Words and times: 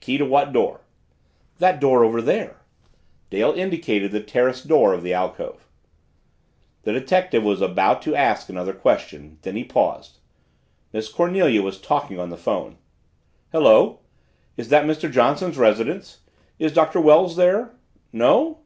"Key 0.00 0.16
to 0.16 0.24
what 0.24 0.54
door?" 0.54 0.80
"That 1.58 1.78
door 1.78 2.02
over 2.02 2.22
there." 2.22 2.62
Dale 3.28 3.52
indicated 3.52 4.12
the 4.12 4.22
terrace 4.22 4.62
door 4.64 4.94
of 4.94 5.02
the 5.02 5.12
alcove. 5.12 5.66
The 6.84 6.94
detective 6.94 7.42
was 7.44 7.60
about 7.60 8.00
to 8.04 8.14
ask 8.14 8.48
another 8.48 8.72
question 8.72 9.36
then 9.42 9.56
he 9.56 9.64
paused. 9.64 10.20
Miss 10.94 11.10
Cornelia 11.10 11.60
was 11.60 11.78
talking 11.78 12.18
on 12.18 12.30
the 12.30 12.38
phone. 12.38 12.78
"Hello 13.52 13.98
is 14.56 14.70
that 14.70 14.86
Mr. 14.86 15.12
Johnson's 15.12 15.58
residence? 15.58 16.20
Is 16.58 16.72
Doctor 16.72 16.98
Wells 16.98 17.36
there? 17.36 17.74
No?" 18.10 18.60